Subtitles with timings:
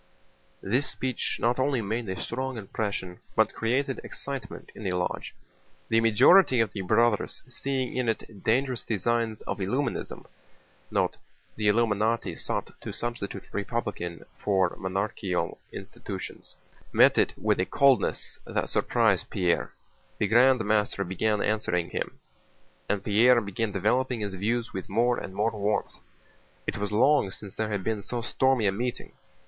[0.63, 5.35] This speech not only made a strong impression, but created excitement in the lodge.
[5.89, 10.25] The majority of the Brothers, seeing in it dangerous designs of Illuminism,
[10.57, 11.17] * met
[11.55, 11.71] it
[17.37, 19.71] with a coldness that surprised Pierre.
[20.17, 22.17] The Grand Master began answering him,
[22.89, 25.99] and Pierre began developing his views with more and more warmth.
[26.65, 29.11] It was long since there had been so stormy a meeting.